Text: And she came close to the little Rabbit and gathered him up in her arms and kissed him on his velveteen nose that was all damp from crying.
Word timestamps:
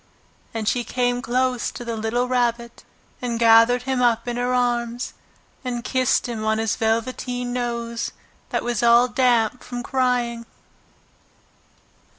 And 0.51 0.67
she 0.67 0.83
came 0.83 1.21
close 1.21 1.69
to 1.69 1.85
the 1.85 1.95
little 1.95 2.27
Rabbit 2.27 2.83
and 3.21 3.37
gathered 3.37 3.83
him 3.83 4.01
up 4.01 4.27
in 4.27 4.35
her 4.35 4.51
arms 4.51 5.13
and 5.63 5.83
kissed 5.83 6.27
him 6.27 6.43
on 6.43 6.57
his 6.57 6.75
velveteen 6.75 7.53
nose 7.53 8.09
that 8.49 8.63
was 8.63 8.81
all 8.81 9.07
damp 9.07 9.63
from 9.63 9.83
crying. 9.83 10.47